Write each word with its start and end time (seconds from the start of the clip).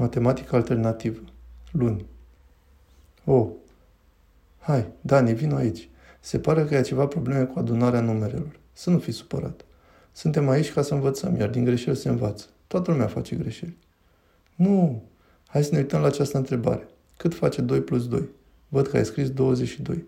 Matematică 0.00 0.56
alternativă. 0.56 1.20
Luni. 1.72 2.06
Oh. 3.24 3.48
Hai, 4.58 4.86
Dani, 5.00 5.32
vino 5.32 5.56
aici. 5.56 5.88
Se 6.20 6.38
pare 6.38 6.64
că 6.64 6.74
ai 6.74 6.82
ceva 6.82 7.06
probleme 7.06 7.44
cu 7.44 7.58
adunarea 7.58 8.00
numerelor. 8.00 8.58
Să 8.72 8.90
nu 8.90 8.98
fii 8.98 9.12
supărat. 9.12 9.64
Suntem 10.12 10.48
aici 10.48 10.72
ca 10.72 10.82
să 10.82 10.94
învățăm, 10.94 11.36
iar 11.36 11.48
din 11.48 11.64
greșeli 11.64 11.96
se 11.96 12.08
învață. 12.08 12.46
Toată 12.66 12.90
lumea 12.90 13.06
face 13.06 13.36
greșeli. 13.36 13.76
Nu. 14.54 15.02
Hai 15.46 15.64
să 15.64 15.70
ne 15.72 15.78
uităm 15.78 16.00
la 16.00 16.06
această 16.06 16.36
întrebare. 16.36 16.88
Cât 17.16 17.34
face 17.34 17.60
2 17.60 17.80
plus 17.80 18.08
2? 18.08 18.28
Văd 18.68 18.86
că 18.86 18.96
ai 18.96 19.04
scris 19.04 19.30
22. 19.30 20.04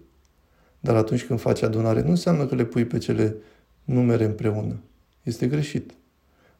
Dar 0.80 0.96
atunci 0.96 1.24
când 1.24 1.40
faci 1.40 1.62
adunare, 1.62 2.02
nu 2.02 2.10
înseamnă 2.10 2.46
că 2.46 2.54
le 2.54 2.64
pui 2.64 2.84
pe 2.84 2.98
cele 2.98 3.36
numere 3.84 4.24
împreună. 4.24 4.80
Este 5.22 5.46
greșit. 5.46 5.94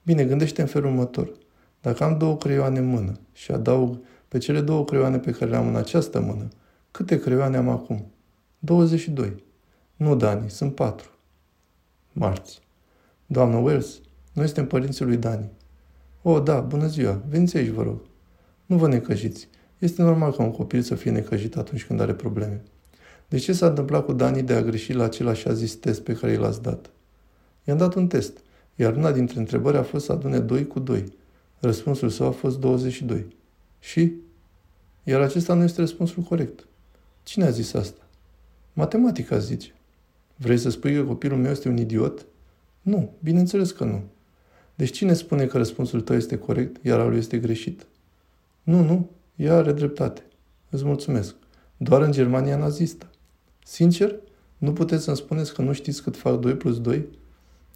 Bine, 0.03 0.25
gândește 0.25 0.61
în 0.61 0.67
felul 0.67 0.91
următor. 0.91 1.41
Dacă 1.83 2.05
am 2.05 2.19
două 2.19 2.37
creioane 2.37 2.79
în 2.79 2.87
mână 2.87 3.19
și 3.33 3.53
adaug 3.53 3.99
pe 4.29 4.39
cele 4.39 4.61
două 4.61 4.85
creioane 4.85 5.19
pe 5.19 5.31
care 5.31 5.51
le 5.51 5.57
am 5.57 5.69
în 5.69 5.77
această 5.77 6.21
mână, 6.21 6.49
câte 6.91 7.19
creioane 7.19 7.57
am 7.57 7.69
acum? 7.69 8.07
22. 8.59 9.45
Nu, 9.97 10.17
Dani, 10.17 10.51
sunt 10.51 10.75
patru. 10.75 11.11
Marți. 12.13 12.61
Doamnă 13.27 13.57
Wells, 13.57 14.01
noi 14.33 14.47
suntem 14.47 14.67
părinții 14.67 15.05
lui 15.05 15.17
Dani. 15.17 15.51
O, 16.23 16.41
da, 16.41 16.61
bună 16.61 16.87
ziua, 16.87 17.23
veniți 17.29 17.57
aici, 17.57 17.69
vă 17.69 17.83
rog. 17.83 18.01
Nu 18.67 18.77
vă 18.77 18.89
necăjiți. 18.89 19.49
Este 19.79 20.03
normal 20.03 20.33
ca 20.33 20.43
un 20.43 20.53
copil 20.53 20.83
să 20.83 20.95
fie 20.95 21.11
necăjit 21.11 21.57
atunci 21.57 21.85
când 21.85 22.01
are 22.01 22.15
probleme. 22.15 22.63
De 23.29 23.39
ce 23.39 23.53
s-a 23.53 23.67
întâmplat 23.67 24.05
cu 24.05 24.13
Dani 24.13 24.43
de 24.43 24.55
a 24.55 24.63
greși 24.63 24.93
la 24.93 25.05
acel 25.05 25.29
așa 25.29 25.53
zis 25.53 25.75
test 25.75 26.01
pe 26.01 26.13
care 26.13 26.37
l-ați 26.37 26.63
dat? 26.63 26.91
I-am 27.65 27.77
dat 27.77 27.95
un 27.95 28.07
test, 28.07 28.39
iar 28.75 28.97
una 28.97 29.13
dintre 29.13 29.39
întrebări 29.39 29.77
a 29.77 29.83
fost 29.83 30.05
să 30.05 30.13
adune 30.13 30.39
2 30.39 30.67
cu 30.67 30.79
2. 30.79 31.21
Răspunsul 31.63 32.09
său 32.09 32.27
a 32.27 32.31
fost 32.31 32.59
22. 32.59 33.27
Și? 33.79 34.13
Iar 35.05 35.21
acesta 35.21 35.55
nu 35.55 35.63
este 35.63 35.81
răspunsul 35.81 36.23
corect. 36.23 36.67
Cine 37.23 37.45
a 37.45 37.51
zis 37.51 37.73
asta? 37.75 38.01
Matematica 38.73 39.39
zice. 39.39 39.75
Vrei 40.37 40.59
să 40.59 40.71
spui 40.71 40.95
că 40.95 41.05
copilul 41.05 41.39
meu 41.39 41.51
este 41.51 41.69
un 41.69 41.77
idiot? 41.77 42.27
Nu, 42.81 43.13
bineînțeles 43.23 43.71
că 43.71 43.85
nu. 43.85 44.03
Deci 44.75 44.97
cine 44.97 45.13
spune 45.13 45.47
că 45.47 45.57
răspunsul 45.57 46.01
tău 46.01 46.17
este 46.17 46.39
corect, 46.39 46.85
iar 46.85 47.01
al 47.01 47.09
lui 47.09 47.19
este 47.19 47.39
greșit? 47.39 47.87
Nu, 48.63 48.83
nu, 48.85 49.11
ea 49.37 49.57
are 49.57 49.73
dreptate. 49.73 50.23
Îți 50.71 50.85
mulțumesc. 50.85 51.35
Doar 51.77 52.03
în 52.03 52.13
Germania 52.13 52.57
nazistă. 52.57 53.11
Sincer, 53.65 54.15
nu 54.59 54.73
puteți 54.73 55.05
să-mi 55.05 55.17
spuneți 55.17 55.55
că 55.55 55.63
nu 55.63 55.73
știți 55.73 56.03
cât 56.03 56.17
fac 56.17 56.41
2 56.41 56.57
plus 56.57 56.81
2? 56.81 57.09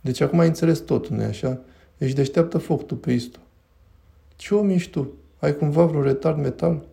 Deci 0.01 0.21
acum 0.21 0.39
ai 0.39 0.47
înțeles 0.47 0.79
totul, 0.79 1.17
nu 1.17 1.23
așa? 1.23 1.61
Ești 1.99 2.17
deșteaptă 2.17 2.59
foc 2.59 2.87
tu 2.87 2.97
pe 2.97 3.13
isto. 3.13 3.39
Ce 4.37 4.55
om 4.55 4.69
ești 4.69 4.91
tu? 4.91 5.13
Ai 5.39 5.57
cumva 5.57 5.85
vreun 5.85 6.03
retard 6.03 6.39
metal? 6.39 6.89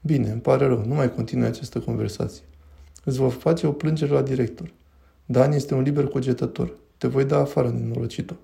Bine, 0.00 0.30
îmi 0.30 0.40
pare 0.40 0.66
rău, 0.66 0.84
nu 0.84 0.94
mai 0.94 1.14
continui 1.14 1.46
această 1.46 1.80
conversație. 1.80 2.44
Îți 3.04 3.18
voi 3.18 3.30
face 3.30 3.66
o 3.66 3.72
plângere 3.72 4.12
la 4.12 4.22
director. 4.22 4.72
Dan 5.26 5.52
este 5.52 5.74
un 5.74 5.82
liber 5.82 6.06
cogetător. 6.06 6.76
Te 6.96 7.08
voi 7.08 7.24
da 7.24 7.38
afară, 7.38 7.68
nenorocito. 7.68 8.36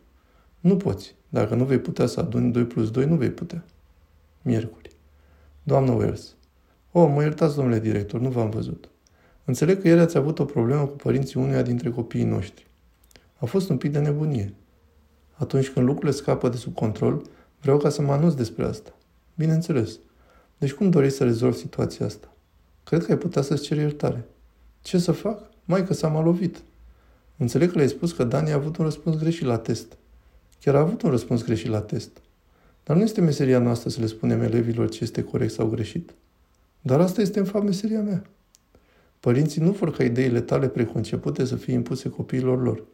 Nu 0.61 0.77
poți. 0.77 1.15
Dacă 1.29 1.55
nu 1.55 1.65
vei 1.65 1.79
putea 1.79 2.07
să 2.07 2.21
aduni 2.21 2.53
2 2.53 2.65
plus 2.65 2.91
2, 2.91 3.07
nu 3.07 3.15
vei 3.15 3.31
putea. 3.31 3.65
Miercuri. 4.43 4.91
Doamnă 5.63 5.93
Wells. 5.93 6.35
O, 6.93 7.07
mă 7.07 7.23
iertați, 7.23 7.55
domnule 7.55 7.79
director, 7.79 8.21
nu 8.21 8.29
v-am 8.29 8.51
văzut. 8.51 8.89
Înțeleg 9.45 9.81
că 9.81 9.89
ieri 9.89 10.01
ați 10.01 10.17
avut 10.17 10.39
o 10.39 10.45
problemă 10.45 10.87
cu 10.87 10.97
părinții 10.97 11.41
unuia 11.41 11.63
dintre 11.63 11.91
copiii 11.91 12.25
noștri. 12.25 12.67
A 13.37 13.45
fost 13.45 13.69
un 13.69 13.77
pic 13.77 13.93
de 13.93 13.99
nebunie. 13.99 14.55
Atunci 15.33 15.69
când 15.69 15.87
lucrurile 15.87 16.17
scapă 16.17 16.49
de 16.49 16.57
sub 16.57 16.75
control, 16.75 17.23
vreau 17.67 17.81
ca 17.81 17.89
să 17.89 18.03
mă 18.03 18.13
anunț 18.13 18.35
despre 18.35 18.65
asta. 18.65 18.95
Bineînțeles. 19.35 19.99
Deci 20.59 20.73
cum 20.73 20.91
doriți 20.91 21.17
să 21.17 21.25
rezolvi 21.25 21.57
situația 21.57 22.07
asta? 22.07 22.33
Cred 22.85 23.05
că 23.05 23.13
ai 23.13 23.19
putea 23.19 23.43
să-ți 23.43 23.63
ceri 23.63 23.81
iertare. 23.81 24.25
Ce 24.83 24.99
să 24.99 25.13
fac? 25.13 25.41
Mai 25.65 25.87
că 25.87 25.95
s-a 25.95 26.21
lovit. 26.21 26.63
Înțeleg 27.37 27.71
că 27.71 27.77
le-ai 27.77 27.89
spus 27.89 28.13
că 28.13 28.25
Dani 28.25 28.51
a 28.51 28.55
avut 28.55 28.77
un 28.77 28.85
răspuns 28.85 29.17
greșit 29.17 29.47
la 29.47 29.59
test. 29.59 29.97
Chiar 30.61 30.75
a 30.75 30.79
avut 30.79 31.03
un 31.03 31.11
răspuns 31.11 31.45
greșit 31.45 31.69
la 31.69 31.81
test. 31.81 32.11
Dar 32.85 32.97
nu 32.97 33.03
este 33.03 33.21
meseria 33.21 33.59
noastră 33.59 33.91
să 33.91 34.01
le 34.01 34.07
spunem 34.07 34.43
elevilor 34.43 34.89
ce 34.89 35.03
este 35.03 35.23
corect 35.23 35.53
sau 35.53 35.67
greșit. 35.67 36.15
Dar 36.81 37.01
asta 37.01 37.21
este 37.21 37.39
în 37.39 37.45
fapt 37.45 37.65
meseria 37.65 38.01
mea. 38.01 38.25
Părinții 39.21 39.63
nu 39.63 39.71
vor 39.71 39.93
ca 39.93 40.05
ideile 40.05 40.41
tale 40.41 40.69
preconcepute 40.69 41.45
să 41.45 41.57
fie 41.57 41.73
impuse 41.73 42.09
copiilor 42.09 42.63
lor. 42.63 42.85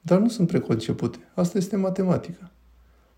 Dar 0.00 0.18
nu 0.18 0.28
sunt 0.28 0.46
preconcepute. 0.46 1.18
Asta 1.34 1.58
este 1.58 1.76
matematica. 1.76 2.53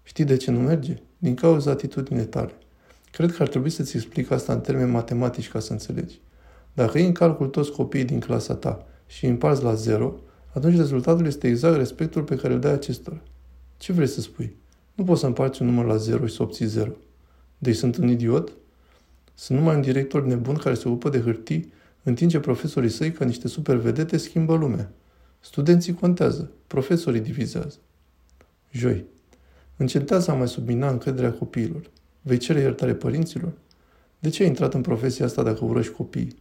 Știi 0.07 0.25
de 0.25 0.37
ce 0.37 0.51
nu 0.51 0.59
merge? 0.59 0.97
Din 1.19 1.35
cauza 1.35 1.71
atitudinii 1.71 2.25
tale. 2.25 2.53
Cred 3.11 3.33
că 3.33 3.43
ar 3.43 3.49
trebui 3.49 3.71
să-ți 3.71 3.97
explic 3.97 4.31
asta 4.31 4.53
în 4.53 4.61
termeni 4.61 4.91
matematici 4.91 5.49
ca 5.49 5.61
să 5.61 5.73
înțelegi. 5.73 6.21
Dacă 6.73 6.99
iei 6.99 7.07
în 7.07 7.13
calcul 7.13 7.47
toți 7.47 7.73
copiii 7.73 8.05
din 8.05 8.21
clasa 8.21 8.55
ta 8.55 8.87
și 9.07 9.25
îi 9.25 9.31
împarți 9.31 9.63
la 9.63 9.75
zero, 9.75 10.15
atunci 10.53 10.77
rezultatul 10.77 11.27
este 11.27 11.47
exact 11.47 11.77
respectul 11.77 12.23
pe 12.23 12.37
care 12.37 12.55
îl 12.55 12.61
dai 12.61 12.73
acestora. 12.73 13.21
Ce 13.77 13.93
vrei 13.93 14.07
să 14.07 14.21
spui? 14.21 14.57
Nu 14.95 15.05
poți 15.05 15.21
să 15.21 15.27
împarți 15.27 15.63
un 15.63 15.69
număr 15.69 15.85
la 15.85 15.97
zero 15.97 16.27
și 16.27 16.35
să 16.35 16.43
obții 16.43 16.67
zero. 16.67 16.93
Deci 17.59 17.77
sunt 17.77 17.97
un 17.97 18.09
idiot? 18.09 18.53
Sunt 19.35 19.59
numai 19.59 19.75
un 19.75 19.81
director 19.81 20.25
nebun 20.25 20.55
care 20.55 20.75
se 20.75 20.89
ocupă 20.89 21.09
de 21.09 21.21
hârtii, 21.21 21.73
în 22.03 22.15
timp 22.15 22.31
ce 22.31 22.41
profesorii 22.41 22.91
săi, 22.91 23.13
ca 23.13 23.25
niște 23.25 23.49
supervedete, 23.49 24.17
schimbă 24.17 24.55
lumea. 24.55 24.93
Studenții 25.41 25.95
contează, 25.95 26.51
profesorii 26.67 27.21
divizează. 27.21 27.77
Joi. 28.71 29.05
Încetează 29.77 30.31
a 30.31 30.35
mai 30.35 30.49
submina 30.49 30.91
încrederea 30.91 31.33
copiilor. 31.33 31.91
Vei 32.23 32.39
cere 32.39 32.61
iertare 32.61 32.95
părinților? 32.95 33.53
De 34.19 34.29
ce 34.29 34.43
ai 34.43 34.49
intrat 34.49 34.75
în 34.75 34.81
profesia 34.81 35.25
asta 35.25 35.43
dacă 35.43 35.65
urăști 35.65 35.93
copiii? 35.93 36.37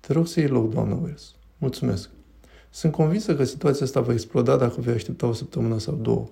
Te 0.00 0.12
rog 0.12 0.26
să 0.26 0.40
iei 0.40 0.48
loc, 0.48 0.72
doamnă 0.72 0.98
Wells. 1.02 1.34
Mulțumesc. 1.58 2.10
Sunt 2.70 2.92
convinsă 2.92 3.36
că 3.36 3.44
situația 3.44 3.86
asta 3.86 4.00
va 4.00 4.12
exploda 4.12 4.56
dacă 4.56 4.80
vei 4.80 4.94
aștepta 4.94 5.26
o 5.26 5.32
săptămână 5.32 5.78
sau 5.78 5.94
două. 5.94 6.28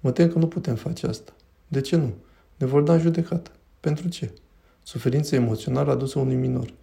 Mă 0.00 0.10
tem 0.10 0.28
că 0.28 0.38
nu 0.38 0.46
putem 0.46 0.74
face 0.74 1.06
asta. 1.06 1.32
De 1.68 1.80
ce 1.80 1.96
nu? 1.96 2.14
Ne 2.56 2.66
vor 2.66 2.82
da 2.82 2.92
în 2.92 3.00
judecată. 3.00 3.50
Pentru 3.80 4.08
ce? 4.08 4.32
Suferință 4.82 5.34
emoțională 5.34 5.90
adusă 5.90 6.18
unui 6.18 6.34
minor. 6.34 6.74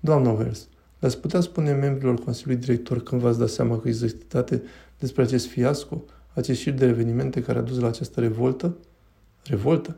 Doamna 0.00 0.30
Wells, 0.30 0.68
le-ați 0.98 1.18
putea 1.18 1.40
spune 1.40 1.72
membrilor 1.72 2.14
Consiliului 2.14 2.64
Director 2.64 3.02
când 3.02 3.20
v-ați 3.20 3.38
dat 3.38 3.48
seama 3.48 3.78
că 3.78 3.88
există 3.88 4.44
despre 4.98 5.22
acest 5.22 5.46
fiasco, 5.46 6.02
acest 6.34 6.60
șir 6.60 6.72
de 6.72 6.86
evenimente 6.86 7.42
care 7.42 7.58
a 7.58 7.62
dus 7.62 7.78
la 7.78 7.88
această 7.88 8.20
revoltă? 8.20 8.76
Revoltă? 9.44 9.96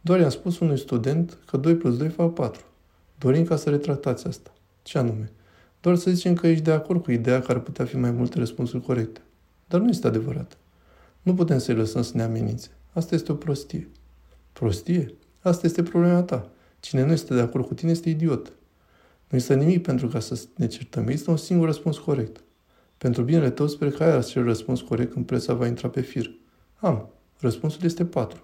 Doar 0.00 0.20
i-am 0.20 0.30
spus 0.30 0.58
unui 0.58 0.78
student 0.78 1.38
că 1.46 1.56
2 1.56 1.74
plus 1.74 1.96
2 1.96 2.08
fac 2.08 2.32
4. 2.32 2.64
Dorim 3.18 3.44
ca 3.44 3.56
să 3.56 3.70
retractați 3.70 4.26
asta. 4.26 4.52
Ce 4.82 4.98
anume? 4.98 5.32
Doar 5.80 5.96
să 5.96 6.10
zicem 6.10 6.34
că 6.34 6.46
ești 6.46 6.64
de 6.64 6.70
acord 6.72 7.02
cu 7.02 7.12
ideea 7.12 7.40
că 7.40 7.52
ar 7.52 7.60
putea 7.60 7.84
fi 7.84 7.96
mai 7.96 8.10
multe 8.10 8.38
răspunsuri 8.38 8.82
corecte. 8.82 9.20
Dar 9.68 9.80
nu 9.80 9.88
este 9.88 10.06
adevărat. 10.06 10.56
Nu 11.22 11.34
putem 11.34 11.58
să-i 11.58 11.74
lăsăm 11.74 12.02
să 12.02 12.12
ne 12.14 12.22
amenințe. 12.22 12.68
Asta 12.92 13.14
este 13.14 13.32
o 13.32 13.34
prostie. 13.34 13.88
Prostie? 14.52 15.14
Asta 15.40 15.66
este 15.66 15.82
problema 15.82 16.22
ta. 16.22 16.50
Cine 16.80 17.04
nu 17.04 17.12
este 17.12 17.34
de 17.34 17.40
acord 17.40 17.66
cu 17.66 17.74
tine 17.74 17.90
este 17.90 18.08
idiot. 18.08 18.52
Nu 19.28 19.36
este 19.36 19.54
nimic 19.54 19.82
pentru 19.82 20.08
ca 20.08 20.20
să 20.20 20.40
ne 20.56 20.66
certăm. 20.66 21.08
Este 21.08 21.30
un 21.30 21.36
singur 21.36 21.66
răspuns 21.66 21.98
corect. 21.98 22.44
Pentru 22.98 23.22
binele 23.22 23.50
tău, 23.50 23.66
sper 23.66 23.90
că 23.90 24.02
ai 24.02 24.16
acel 24.16 24.44
răspuns 24.44 24.80
corect 24.80 25.12
când 25.12 25.26
presa 25.26 25.54
va 25.54 25.66
intra 25.66 25.88
pe 25.88 26.00
fir. 26.00 26.30
Am. 26.76 27.08
Răspunsul 27.38 27.84
este 27.84 28.04
4. 28.04 28.40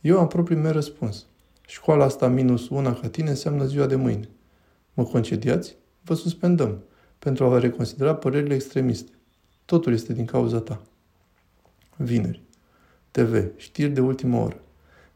Eu 0.00 0.18
am 0.18 0.26
propriul 0.26 0.60
meu 0.60 0.72
răspuns. 0.72 1.26
Școala 1.66 2.04
asta 2.04 2.28
minus 2.28 2.68
una 2.68 2.94
ca 2.94 3.08
tine 3.08 3.30
înseamnă 3.30 3.64
ziua 3.64 3.86
de 3.86 3.94
mâine. 3.94 4.28
Mă 4.94 5.04
concediați? 5.04 5.76
Vă 6.02 6.14
suspendăm 6.14 6.82
pentru 7.18 7.44
a 7.44 7.48
vă 7.48 7.58
reconsidera 7.58 8.14
părerile 8.14 8.54
extremiste. 8.54 9.10
Totul 9.64 9.92
este 9.92 10.12
din 10.12 10.24
cauza 10.24 10.58
ta. 10.58 10.82
Vineri. 11.96 12.42
TV. 13.10 13.50
Știri 13.56 13.90
de 13.90 14.00
ultimă 14.00 14.38
oră. 14.38 14.60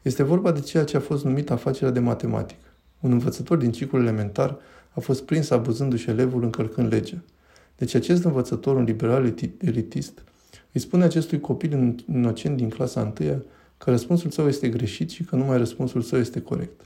Este 0.03 0.23
vorba 0.23 0.53
de 0.53 0.61
ceea 0.61 0.85
ce 0.85 0.97
a 0.97 1.01
fost 1.01 1.25
numit 1.25 1.51
afacerea 1.51 1.91
de 1.91 2.01
matematică. 2.01 2.61
Un 3.01 3.13
învățător 3.13 3.57
din 3.57 3.73
ciclul 3.73 4.03
elementar 4.03 4.59
a 4.91 5.01
fost 5.01 5.25
prins 5.25 5.51
abuzându-și 5.51 6.11
elevul 6.11 6.43
încălcând 6.43 6.93
legea. 6.93 7.23
Deci 7.77 7.95
acest 7.95 8.25
învățător, 8.25 8.77
un 8.77 8.85
liberal 8.85 9.35
elitist, 9.59 10.25
îi 10.73 10.81
spune 10.81 11.05
acestui 11.05 11.41
copil 11.41 11.95
inocent 12.13 12.57
din 12.57 12.69
clasa 12.69 13.01
întâia 13.01 13.43
că 13.79 13.91
răspunsul 13.91 14.31
său 14.31 14.49
este 14.49 14.69
greșit 14.69 15.11
și 15.11 15.25
că 15.25 15.37
numai 15.37 15.59
răspunsul 15.59 16.03
său 16.03 16.19
este 16.19 16.41
corect. 16.41 16.81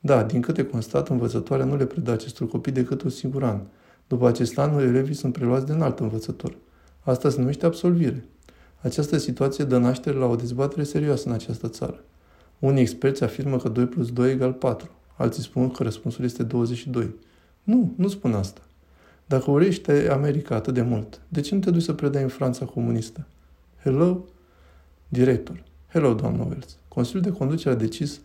Da, 0.00 0.22
din 0.22 0.40
câte 0.40 0.64
constat, 0.64 1.08
învățătoarea 1.08 1.64
nu 1.64 1.76
le 1.76 1.84
predă 1.84 2.10
acestor 2.10 2.48
copii 2.48 2.72
decât 2.72 3.02
un 3.02 3.10
singur 3.10 3.44
an. 3.44 3.60
După 4.06 4.28
acest 4.28 4.58
an, 4.58 4.78
elevii 4.78 5.14
sunt 5.14 5.32
preluați 5.32 5.66
de 5.66 5.72
un 5.72 5.82
alt 5.82 5.98
învățător. 5.98 6.56
Asta 7.00 7.30
se 7.30 7.38
numește 7.38 7.66
absolvire. 7.66 8.24
Această 8.80 9.16
situație 9.16 9.64
dă 9.64 9.78
naștere 9.78 10.16
la 10.16 10.26
o 10.26 10.36
dezbatere 10.36 10.82
serioasă 10.82 11.28
în 11.28 11.34
această 11.34 11.68
țară. 11.68 12.04
Unii 12.58 12.80
experți 12.80 13.22
afirmă 13.22 13.56
că 13.56 13.68
2 13.68 13.86
plus 13.86 14.12
2 14.12 14.30
egal 14.30 14.52
4. 14.52 14.90
Alții 15.16 15.42
spun 15.42 15.70
că 15.70 15.82
răspunsul 15.82 16.24
este 16.24 16.42
22. 16.42 17.14
Nu, 17.62 17.92
nu 17.96 18.08
spun 18.08 18.32
asta. 18.32 18.60
Dacă 19.26 19.50
urești 19.50 19.90
America 19.90 20.54
atât 20.54 20.74
de 20.74 20.82
mult, 20.82 21.20
de 21.28 21.40
ce 21.40 21.54
nu 21.54 21.60
te 21.60 21.70
duci 21.70 21.82
să 21.82 21.92
predai 21.92 22.22
în 22.22 22.28
Franța 22.28 22.64
comunistă? 22.64 23.26
Hello? 23.82 24.24
Director. 25.08 25.62
Hello, 25.88 26.14
doamnă 26.14 26.44
Wells. 26.48 26.76
Consiliul 26.88 27.22
de 27.22 27.30
conducere 27.30 27.74
a 27.74 27.78
decis 27.78 28.20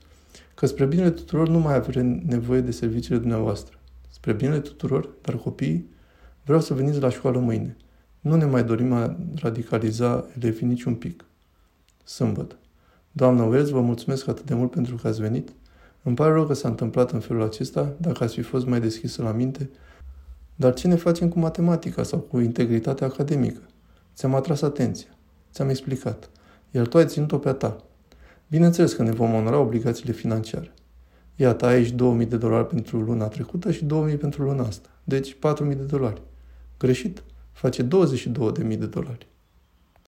că 0.56 0.66
spre 0.66 0.86
binele 0.86 1.10
tuturor 1.10 1.50
nu 1.50 1.60
mai 1.60 1.76
avem 1.76 2.22
nevoie 2.26 2.62
de 2.62 2.72
serviciile 2.72 3.18
dumneavoastră. 3.18 3.78
Spre 4.10 4.34
binele 4.34 4.60
tuturor, 4.60 5.10
dar 5.22 5.36
copiii, 5.36 5.90
vreau 6.44 6.62
să 6.62 6.74
veniți 6.74 7.00
la 7.00 7.10
școală 7.10 7.40
mâine. 7.40 7.78
Nu 8.20 8.36
ne 8.36 8.46
mai 8.46 8.64
dorim 8.64 8.94
a 8.94 9.16
radicaliza 9.36 10.26
elevii 10.40 10.68
niciun 10.68 10.96
pic. 10.96 11.26
Sâmbătă. 12.04 12.56
Doamna 13.12 13.44
Wells, 13.44 13.70
vă 13.70 13.82
mulțumesc 13.82 14.28
atât 14.28 14.46
de 14.46 14.54
mult 14.54 14.72
pentru 14.72 14.96
că 14.96 15.08
ați 15.08 15.22
venit. 15.22 15.50
Îmi 16.04 16.16
pare 16.16 16.34
rău 16.34 16.46
că 16.46 16.54
s-a 16.54 16.68
întâmplat 16.68 17.12
în 17.12 17.20
felul 17.20 17.44
acesta, 17.44 17.94
dacă 17.98 18.24
ați 18.24 18.34
fi 18.34 18.42
fost 18.42 18.66
mai 18.66 18.80
deschisă 18.80 19.22
la 19.22 19.32
minte, 19.32 19.70
dar 20.60 20.74
ce 20.74 20.88
ne 20.88 20.96
facem 20.96 21.30
cu 21.30 21.40
matematica 21.40 22.04
sau 22.04 22.20
cu 22.20 22.40
integritatea 22.40 23.08
academică? 23.08 23.62
Ți-am 24.16 24.36
atras 24.36 24.62
atenția. 24.62 25.10
Ți-am 25.52 25.70
explicat. 25.70 26.30
Iar 26.72 26.88
tu 26.88 26.98
ai 26.98 27.06
ținut-o 27.06 27.38
pe 27.38 27.50
a 27.50 27.54
ta. 27.54 27.84
Bineînțeles 28.48 28.94
că 28.94 29.04
ne 29.04 29.12
vom 29.12 29.34
onora 29.34 29.60
obligațiile 29.60 30.12
financiare. 30.12 30.74
Iată, 31.36 31.66
ai 31.66 31.74
aici 31.74 31.92
2000 31.92 32.26
de 32.26 32.38
dolari 32.38 32.68
pentru 32.68 33.00
luna 33.00 33.28
trecută 33.28 33.72
și 33.72 33.86
2000 33.86 34.18
pentru 34.18 34.44
luna 34.44 34.64
asta. 34.64 34.90
Deci 35.04 35.34
4000 35.34 35.76
de 35.76 35.84
dolari. 35.84 36.22
Greșit? 36.78 37.24
Face 37.52 37.84
22.000 37.84 37.88
de 38.78 38.86
dolari. 38.86 39.29